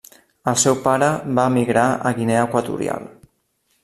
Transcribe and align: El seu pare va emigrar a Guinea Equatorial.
El 0.51 0.55
seu 0.61 0.77
pare 0.87 1.09
va 1.39 1.45
emigrar 1.51 1.85
a 2.11 2.13
Guinea 2.21 2.47
Equatorial. 2.49 3.07